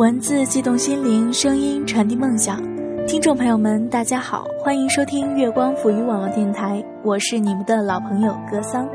[0.00, 2.58] 文字激动心灵，声音传递梦想。
[3.06, 8.88] 听众朋友们，大家好，欢迎收听月光抚育网络电台，我是你们的老朋友格桑。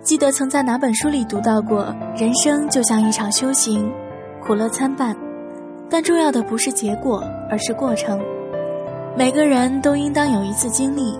[0.00, 3.92] 记得曾在哪本书里读到过，人生就像一场修行，
[4.42, 5.14] 苦乐参半，
[5.90, 8.18] 但重要的不是结果，而是过程。
[9.18, 11.14] 每个人都应当有一次经历，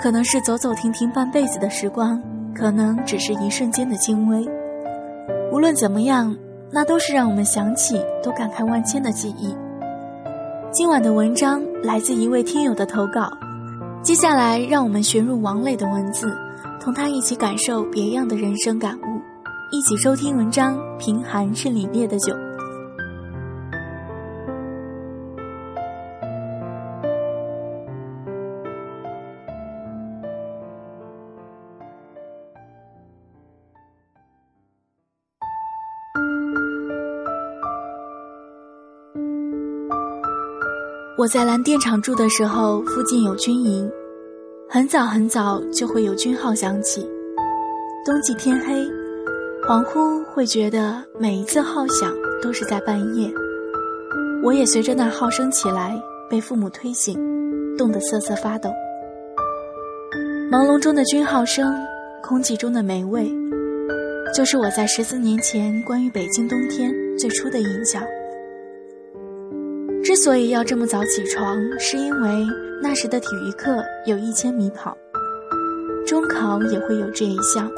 [0.00, 2.18] 可能是走走停停半辈子的时光，
[2.54, 4.42] 可能只是一瞬间的轻微。
[5.52, 6.34] 无论怎么样，
[6.72, 9.56] 那都是让我们想起都感慨万千的记忆。
[10.72, 13.30] 今晚的文章来自一位听友的投稿，
[14.02, 16.36] 接下来让我们旋入王磊的文字，
[16.80, 19.20] 同他一起感受别样的人生感悟，
[19.70, 22.34] 一起收听文章《贫寒是凛冽的酒》。
[41.18, 43.90] 我在蓝电厂住的时候，附近有军营，
[44.68, 47.08] 很早很早就会有军号响起。
[48.04, 48.74] 冬季天黑，
[49.66, 53.32] 恍惚会觉得每一次号响都是在半夜。
[54.44, 57.18] 我也随着那号声起来，被父母推醒，
[57.78, 58.68] 冻得瑟瑟发抖。
[60.50, 61.74] 朦胧中的军号声，
[62.22, 63.26] 空气中的霉味，
[64.34, 68.02] 就是我在十四年前关于北京冬天最初的印象。
[70.16, 72.46] 之所以要这么早起床，是因为
[72.80, 74.96] 那时的体育课有一千米跑，
[76.06, 77.70] 中考也会有这一项。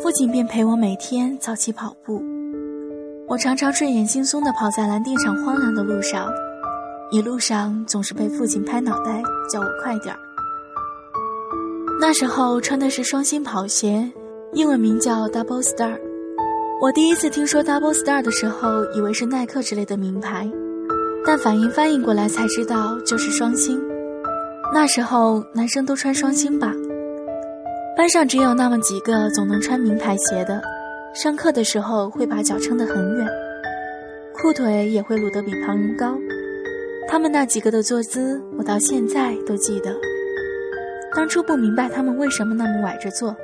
[0.00, 2.22] 父亲便陪我每天早起跑步，
[3.26, 6.30] 我常常睡眼惺忪地跑在蓝电厂荒凉的路上，
[7.10, 9.20] 一路上总是被父亲拍脑袋
[9.52, 10.20] 叫我快点儿。
[12.00, 14.08] 那时候穿的是双星跑鞋，
[14.52, 15.98] 英文名叫 Double Star。
[16.80, 20.48] 我第一次听说 Double Star 的时候，以为是耐克之类的名牌。
[21.28, 23.78] 但反应翻译过来才知道，就是双星。
[24.72, 26.72] 那时候男生都穿双星吧，
[27.94, 30.58] 班上只有那么几个总能穿名牌鞋的，
[31.14, 33.28] 上课的时候会把脚撑得很远，
[34.40, 36.16] 裤腿也会撸得比旁人高。
[37.06, 39.94] 他们那几个的坐姿，我到现在都记得。
[41.14, 43.36] 当初不明白他们为什么那么崴着坐，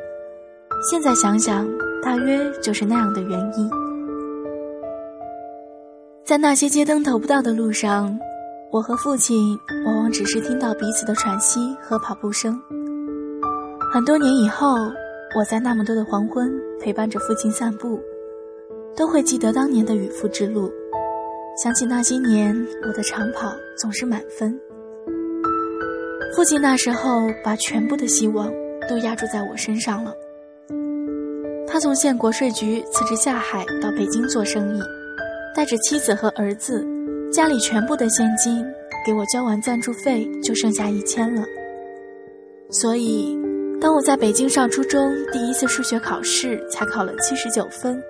[0.91, 1.69] 现在想想，
[2.03, 3.84] 大约就是那样的原因。
[6.25, 8.19] 在那些街灯投不到的路上，
[8.71, 12.59] 我和父亲往往只是听到彼此的喘息和跑步声。
[13.93, 14.75] 很多年以后，
[15.37, 18.01] 我在那么多的黄昏陪伴着父亲散步，
[18.97, 20.73] 都会记得当年的与父之路，
[21.63, 22.57] 想起那些年
[22.87, 24.59] 我的长跑总是满分。
[26.35, 28.51] 父亲那时候把全部的希望
[28.89, 30.15] 都压注在我身上了。
[31.69, 34.81] 他从县国税局辞职下海到北京做生意。
[35.55, 36.85] 带着妻子和儿子，
[37.33, 38.65] 家里全部的现金
[39.07, 41.45] 给我交完赞助费，就剩下一千了。
[42.71, 43.39] 所以，
[43.81, 48.03] 当我在北京上初中第一次数学考试才考了七十九分，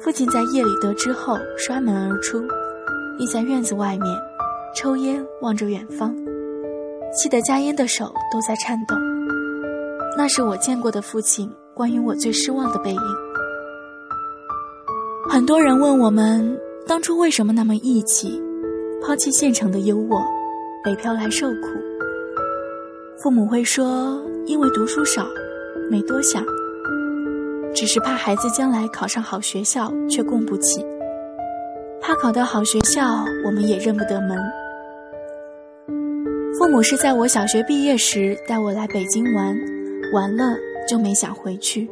[0.00, 2.40] 父亲在夜里得知后摔门而出，
[3.18, 4.16] 立在院子外面，
[4.74, 6.12] 抽烟望着远方，
[7.16, 8.96] 气得夹烟的手都在颤抖。
[10.16, 13.00] 那是我见过的父亲关于我最失望的背影。
[15.28, 18.42] 很多人问我们当初为什么那么义气，
[19.02, 20.22] 抛弃县城的优渥，
[20.84, 21.68] 北漂来受苦。
[23.22, 25.26] 父母会说，因为读书少，
[25.90, 26.44] 没多想，
[27.74, 30.84] 只是怕孩子将来考上好学校却供不起，
[32.02, 34.38] 怕考到好学校我们也认不得门。
[36.58, 39.56] 父母是在我小学毕业时带我来北京玩，
[40.12, 40.54] 玩了
[40.86, 41.88] 就没想回去，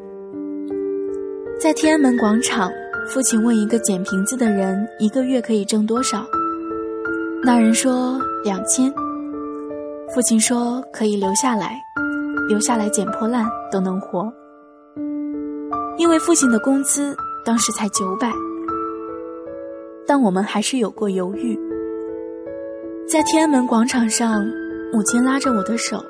[1.59, 2.71] 在天安门广场。
[3.09, 6.25] 父亲问一个捡瓶子的人：“一个月可以挣多少？”
[7.45, 8.93] 那人说：“两千。”
[10.15, 11.78] 父亲说：“可以留下来，
[12.49, 14.33] 留下来捡破烂都能活。”
[15.99, 17.15] 因为父亲的工资
[17.45, 18.33] 当时才九百，
[20.07, 21.59] 但我们还是有过犹豫。
[23.07, 24.47] 在天安门广场上，
[24.93, 26.03] 母亲拉着我的手，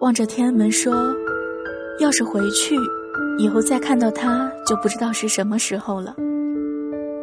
[0.00, 1.14] 望着天安门说
[2.00, 2.76] ：“要是回去。”
[3.38, 6.14] 以后再看到他，就不知道是什么时候了。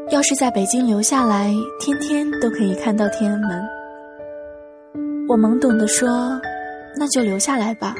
[0.09, 3.63] 要是在北京留下来，天天都可以看到天安门。
[5.29, 6.39] 我懵懂地说
[6.97, 7.95] ：“那就留下来吧。”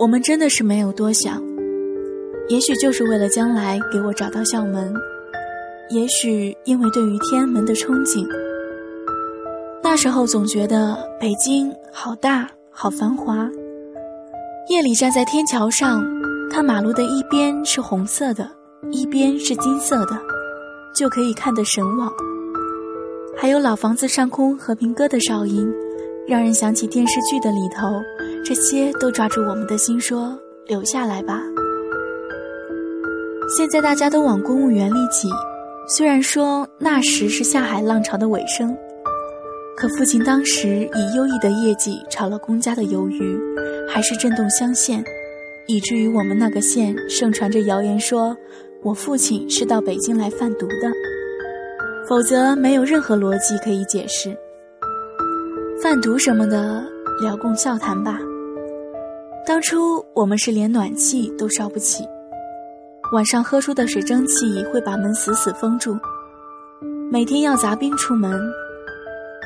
[0.00, 1.42] 我们真的是没有多想，
[2.48, 4.94] 也许就是为了将来给我找到校门，
[5.90, 8.26] 也许因为对于天安门的憧憬。
[9.82, 13.46] 那时候总觉得北京好大，好繁华。
[14.68, 16.04] 夜里站在天桥上，
[16.50, 18.48] 看马路的一边是红色的，
[18.92, 20.16] 一边是金色的，
[20.94, 22.10] 就可以看得神往。
[23.36, 25.66] 还有老房子上空和平鸽的哨音，
[26.28, 27.88] 让人想起电视剧的里头，
[28.44, 31.40] 这些都抓住我们的心，说留下来吧。
[33.56, 35.28] 现在大家都往公务员里挤，
[35.88, 38.76] 虽然说那时是下海浪潮的尾声，
[39.76, 43.40] 可父亲当时以优异的业绩炒了公家的鱿鱼，
[43.92, 45.04] 还是震动乡县，
[45.66, 48.36] 以至于我们那个县盛传着谣言说。
[48.82, 50.90] 我父亲是到北京来贩毒的，
[52.08, 54.34] 否则没有任何逻辑可以解释。
[55.82, 56.82] 贩毒什么的，
[57.20, 58.18] 聊共笑谈吧。
[59.46, 62.02] 当初我们是连暖气都烧不起，
[63.12, 65.94] 晚上喝出的水蒸气会把门死死封住，
[67.12, 68.40] 每天要砸冰出门，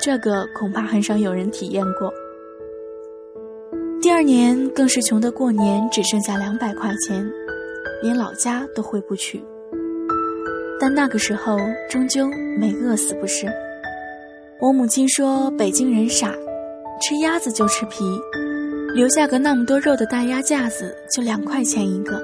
[0.01, 2.15] 这个恐怕很少有人体验过。
[4.05, 7.27] 第二年更是穷得过年只剩下两百块钱。
[8.03, 9.43] 连老家都回不去，
[10.79, 11.57] 但那个时候
[11.89, 12.29] 终究
[12.59, 13.47] 没饿死，不是？
[14.61, 16.31] 我母亲说北京人傻，
[17.01, 18.05] 吃鸭子就吃皮，
[18.95, 22.23] 留下个那么多肉的大鸭架子就两块钱一个，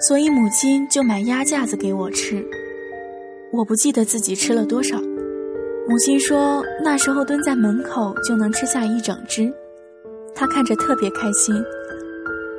[0.00, 2.44] 所以母亲就买鸭架子给我吃。
[3.52, 5.00] 我不记得自己吃了多少，
[5.88, 9.54] 母亲说那时候蹲在门口就能吃下一整只，
[10.34, 11.54] 他看着特别开心，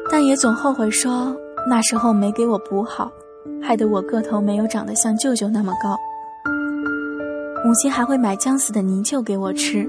[0.10, 1.36] 但也总后悔说。
[1.68, 3.12] 那时候没给我补好，
[3.60, 5.98] 害得我个头没有长得像舅舅那么高。
[7.66, 9.84] 母亲还会买将死的泥鳅给我吃，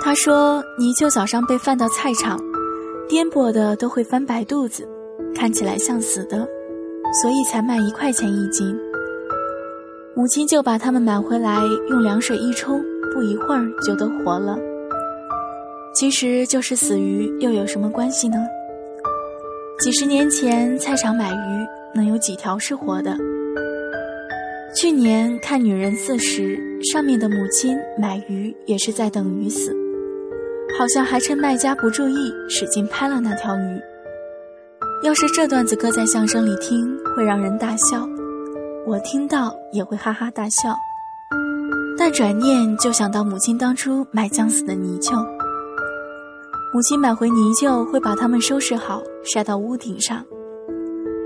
[0.00, 2.38] 她说泥鳅早上被贩到菜场，
[3.08, 4.88] 颠簸的都会翻白肚子，
[5.34, 6.46] 看起来像死的，
[7.20, 8.78] 所以才卖一块钱一斤。
[10.14, 11.58] 母亲就把它们买回来，
[11.90, 12.80] 用凉水一冲，
[13.12, 14.56] 不一会儿就都活了。
[16.02, 18.36] 其实就是死鱼，又有什么关系呢？
[19.78, 23.16] 几十年前，菜场买鱼能有几条是活的？
[24.74, 26.56] 去年看《女人四十》，
[26.92, 29.72] 上面的母亲买鱼也是在等鱼死，
[30.76, 33.80] 好像还趁卖家不注意使劲拍了那条鱼。
[35.04, 36.84] 要是这段子搁在相声里听，
[37.14, 38.08] 会让人大笑，
[38.84, 40.74] 我听到也会哈哈大笑。
[41.96, 45.24] 但转念就想到母亲当初买将死的泥鳅。
[46.74, 50.24] 母亲买回泥鳅，会把它们收拾好，晒到屋顶上。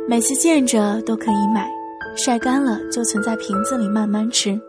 [0.09, 1.71] 每次见着都可以买，
[2.17, 4.61] 晒干了就存在瓶子里慢慢吃。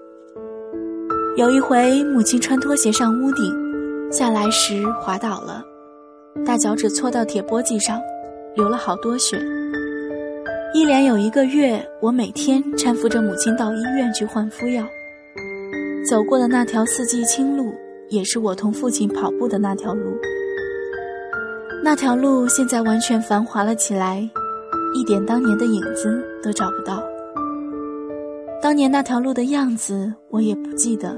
[1.35, 5.63] 有一回，母亲穿拖鞋上屋顶，下来时滑倒了，
[6.45, 7.99] 大脚趾搓到铁簸箕上，
[8.55, 9.35] 流了好多血。
[10.75, 14.85] 一连有一个月，我每天搀扶着母亲到医院去换敷药。
[16.07, 17.73] 走过的那条四季青路，
[18.09, 20.15] 也是我同父亲跑步的那条路。
[21.83, 24.27] 那条路现在完全繁华了起来，
[24.93, 27.01] 一点当年的影子都找不到。
[28.61, 31.15] 当年那条路的样子我也不记得，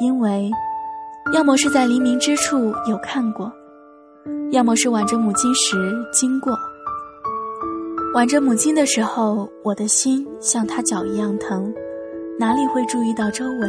[0.00, 0.50] 因为，
[1.32, 3.52] 要么是在黎明之处有看过，
[4.50, 5.76] 要么是挽着母亲时
[6.12, 6.58] 经过。
[8.14, 11.72] 挽着母亲的时候，我的心像她脚一样疼，
[12.38, 13.68] 哪里会注意到周围？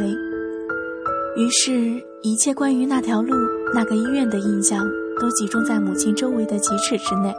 [1.36, 3.34] 于是，一切关于那条路、
[3.72, 4.84] 那个医院的印象。
[5.20, 7.34] 都集中在母亲周围的几尺之内，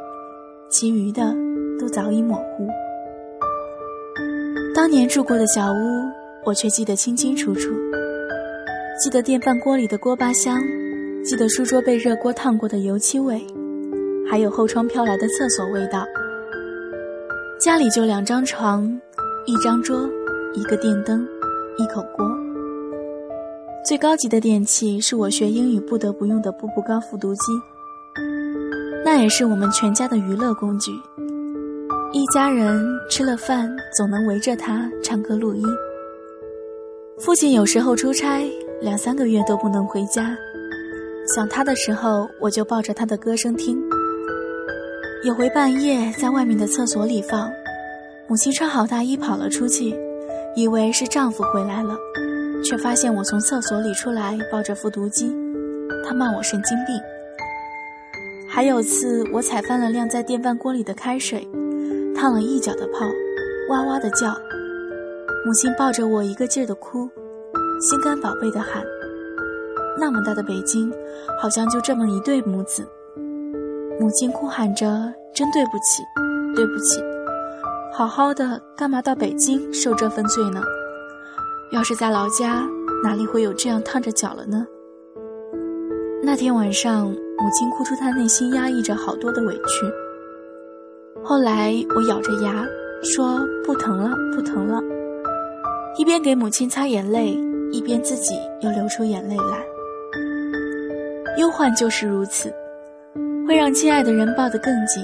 [0.70, 1.36] 其余的
[1.80, 2.70] 都早已模糊。
[4.76, 5.76] 当年住过的小屋，
[6.46, 7.72] 我却记得清清楚楚。
[9.04, 10.62] 记得电饭锅里的锅巴香，
[11.26, 13.44] 记得书桌被热锅烫过的油漆味，
[14.30, 16.06] 还有后窗飘来的厕所味道。
[17.60, 18.86] 家里就两张床，
[19.48, 20.08] 一张桌，
[20.54, 21.28] 一个电灯，
[21.78, 22.41] 一口锅。
[23.84, 27.42] 最高级的电器是我学英语不得不用的步步高复读机。
[29.04, 30.92] 那也是我们全家的娱乐工具。
[32.14, 35.64] 一家人吃了饭，总能围着它唱歌录音。
[37.18, 38.48] 父亲有时候出差，
[38.82, 40.38] 两三个月都不能回家，
[41.36, 43.82] 想他的时候，我就抱着他的歌声听。
[45.24, 47.52] 有回半夜在外面的厕所里放，
[48.28, 49.96] 母亲穿好大衣跑了出去，
[50.56, 51.96] 以为是丈夫回来了，
[52.64, 55.36] 却发现我从厕所里出来抱着复读机，
[56.06, 56.96] 他骂我神经病。
[58.48, 61.48] 还有次，我踩翻了晾在电饭锅里的开水，
[62.16, 63.06] 烫了一脚的泡，
[63.70, 64.36] 哇哇的叫。
[65.46, 67.10] 母亲抱着我一个劲儿的哭，
[67.80, 68.84] 心肝宝贝的喊。
[69.98, 70.92] 那么大的北京，
[71.42, 72.88] 好像就这么一对母子。
[74.00, 76.04] 母亲哭喊着：“真对不起，
[76.56, 77.02] 对不起，
[77.94, 80.62] 好好的干嘛到北京受这份罪呢？
[81.72, 82.68] 要是在老家，
[83.04, 84.66] 哪里会有这样烫着脚了呢？”
[86.24, 87.14] 那天晚上。
[87.42, 89.92] 母亲哭出她内心压抑着好多的委屈。
[91.24, 92.64] 后来我咬着牙
[93.02, 94.80] 说：“不疼了，不疼了。”
[95.98, 97.36] 一边给母亲擦眼泪，
[97.72, 99.66] 一边自己又流出眼泪来。
[101.40, 102.54] 忧患就是如此，
[103.48, 105.04] 会让亲爱的人抱得更紧。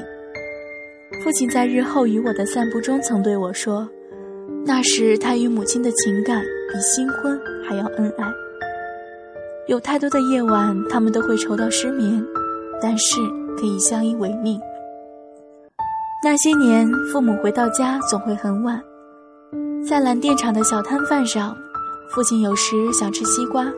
[1.24, 3.90] 父亲在日后与我的散步中曾对我说，
[4.68, 8.26] 那时他与母亲的情感比新婚还要恩爱。
[9.66, 12.22] 有太多的夜晚，他们都会愁到失眠，
[12.82, 13.16] 但是
[13.58, 14.60] 可以相依为命。
[16.22, 18.84] 那些年，父母回到家总会很晚，
[19.88, 21.56] 在蓝电厂的小摊贩上，
[22.14, 23.72] 父亲有时想吃西瓜，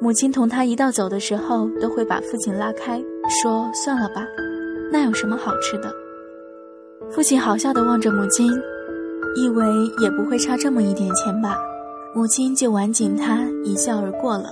[0.00, 2.98] 母亲同他一道走的时候，都会把父亲拉开，
[3.42, 4.26] 说：“算了吧，
[4.90, 5.94] 那有什么好吃的？”
[7.12, 8.50] 父亲好笑地望着母亲，
[9.36, 9.64] 以为
[10.02, 11.56] 也不会差这么一点钱吧，
[12.14, 14.48] 母亲就挽紧他，一笑而过了。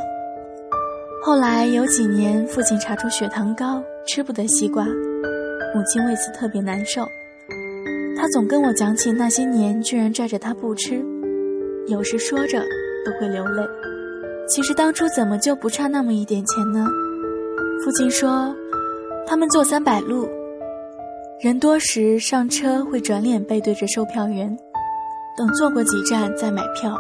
[1.25, 7.03] 后来有几年，父亲查出血糖高，吃不得西瓜，母亲为此特别难受。
[8.17, 11.03] 他总跟我讲起那些年居然拽着他不吃，
[11.89, 12.63] 有时说着
[13.05, 13.63] 都会流泪。
[14.47, 16.87] 其实当初怎么就不差那么一点钱呢？
[17.83, 18.55] 父亲说，
[19.27, 20.29] 他们坐三百路，
[21.41, 24.55] 人多时上车会转脸背对着售票员，
[25.37, 26.97] 等坐过几站再买票。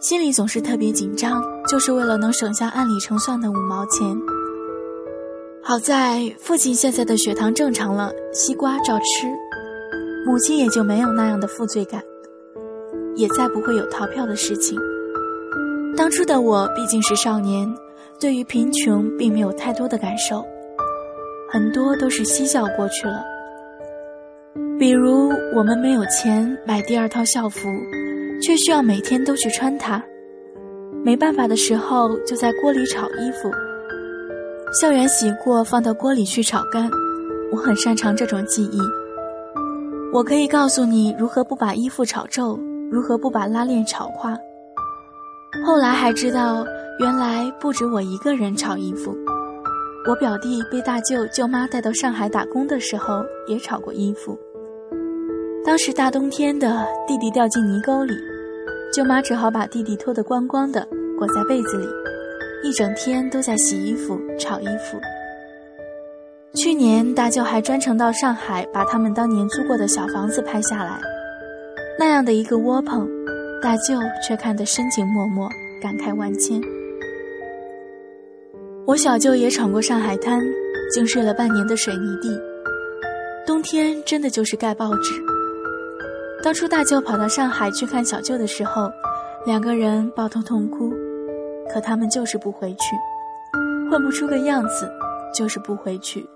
[0.00, 4.16] 心里总是特别紧张，就是为了能省下按里程算的五毛钱。
[5.62, 9.28] 好在父亲现在的血糖正常了，西瓜照吃，
[10.26, 12.02] 母亲也就没有那样的负罪感，
[13.14, 14.76] 也再不会有逃票的事情。
[15.96, 17.72] 当初的我毕竟是少年，
[18.18, 20.44] 对于贫穷并没有太多的感受，
[21.48, 23.22] 很多都是嬉笑过去了。
[24.78, 27.68] 比如我们没有钱买第二套校服。
[28.44, 30.02] 却需要每天都去穿它，
[31.04, 33.48] 没办法的时候就在锅里炒衣服。
[34.80, 36.90] 校园洗过放到锅里去炒干，
[37.52, 38.80] 我很擅长这种技艺。
[40.12, 42.58] 我可以告诉你如何不把衣服炒皱，
[42.90, 44.36] 如何不把拉链炒化。
[45.64, 46.66] 后来还知道，
[46.98, 49.16] 原来不止我一个人炒衣服，
[50.08, 54.36] 我表弟被大舅舅妈带到上海打工的时候也炒过衣服。
[55.64, 58.12] 当时大冬天的，弟弟掉进泥沟里。
[58.92, 61.86] 舅妈只好把弟弟脱得光光的，裹在被子里，
[62.64, 64.98] 一整天都在洗衣服、炒衣服。
[66.54, 71.00] 去年大舅还专程到上海，把他们当年租过的小房子拍下来，
[71.96, 73.08] 那样的一个窝棚，
[73.62, 73.94] 大舅
[74.26, 75.48] 却看得深情脉脉，
[75.80, 76.60] 感慨万千。
[78.84, 80.42] 我小舅也闯过上海滩，
[80.92, 82.38] 竟睡了半年的水泥地，
[83.46, 85.12] 冬天真的就是盖报纸。
[86.42, 88.90] 当初大舅跑到上海去看小舅的时候，
[89.46, 90.92] 两个人抱头痛哭，
[91.72, 92.96] 可他们就是不回去，
[93.88, 94.90] 混不出个样子，
[95.32, 96.26] 就是不回去。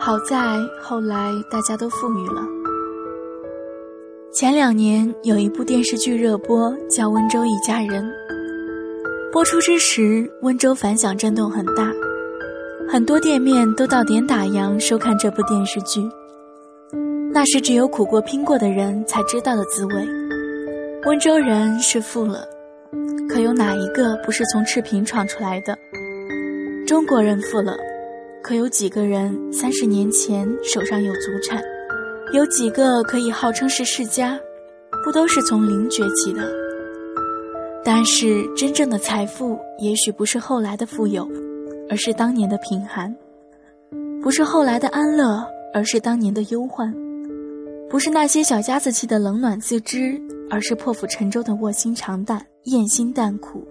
[0.00, 2.42] 好在后来大家都富裕了。
[4.32, 8.04] 前两年有一部电视剧热播，叫《温州一家人》。
[9.32, 11.92] 播出之时，温州反响震动很大，
[12.88, 16.02] 很多店面都到点打烊收看这部电视剧。
[17.34, 20.06] 那是只有苦过拼过的人才知道的滋味。
[21.06, 22.46] 温州人是富了，
[23.28, 25.76] 可有哪一个不是从赤贫闯出来的？
[26.86, 27.76] 中国人富了，
[28.42, 31.62] 可有几个人三十年前手上有祖产？
[32.34, 34.38] 有几个可以号称是世家？
[35.02, 36.42] 不都是从零崛起的？
[37.82, 41.26] 但是真正的财富，也许不是后来的富有，
[41.88, 43.10] 而是当年的贫寒；
[44.22, 46.94] 不是后来的安乐，而是当年的忧患。
[47.92, 50.18] 不是那些小家子气的冷暖自知，
[50.48, 53.68] 而是破釜沉舟的卧薪尝胆、咽心淡苦。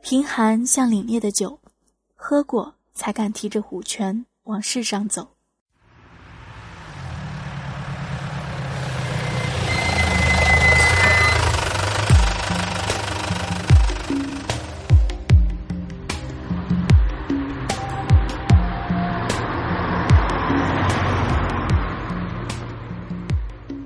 [0.00, 1.60] 贫寒像凛冽的酒，
[2.14, 5.33] 喝过才敢提着虎拳往世上走。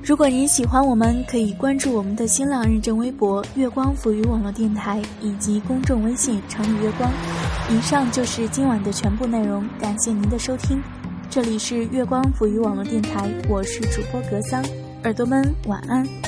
[0.08, 7.12] 如果您喜欢我们，可以关注我们的新浪认证微博“月光抚语网络电台”以及公众微信“城里月光”。
[7.68, 10.82] 以上就是今晚的全部内容，感谢您的收听。
[11.28, 14.64] 这里是月光抚语网络电台，我是主播格桑，
[15.04, 16.27] 耳朵们晚安。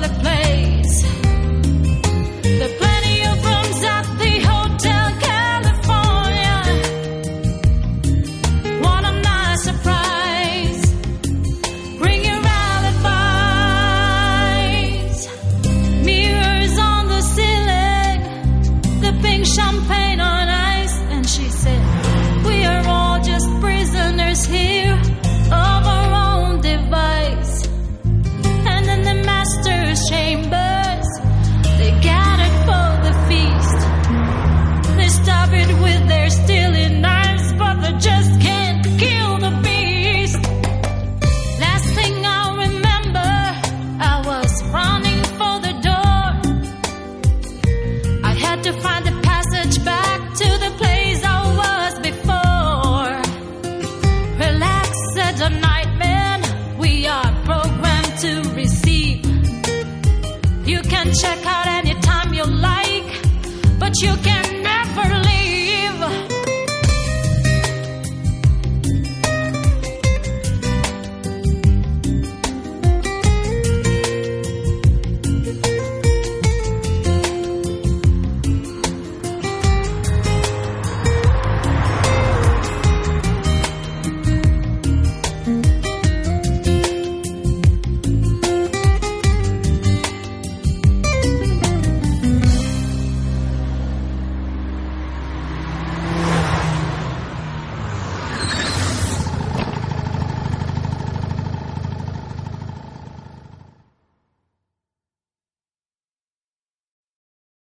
[0.00, 1.27] The place.